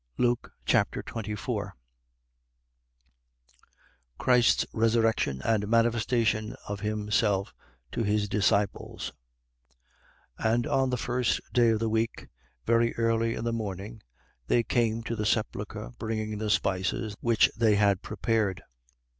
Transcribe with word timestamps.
Luke 0.17 0.53
Chapter 0.65 1.03
24 1.03 1.75
Christ's 4.17 4.65
resurrection 4.73 5.43
and 5.45 5.67
manifestation 5.67 6.55
of 6.67 6.79
himself 6.79 7.53
to 7.91 8.01
his 8.01 8.27
disciples. 8.27 9.13
24:1. 10.39 10.53
And 10.55 10.65
on 10.65 10.89
the 10.89 10.97
first 10.97 11.39
day 11.53 11.69
of 11.69 11.77
the 11.79 11.87
week, 11.87 12.29
very 12.65 12.95
early 12.95 13.35
in 13.35 13.43
the 13.43 13.53
morning, 13.53 14.01
they 14.47 14.63
came 14.63 15.03
to 15.03 15.15
the 15.15 15.23
sepulchre, 15.23 15.91
bringing 15.99 16.39
the 16.39 16.49
spices 16.49 17.15
which 17.21 17.51
they 17.55 17.75
had 17.75 18.01
prepared. 18.01 18.63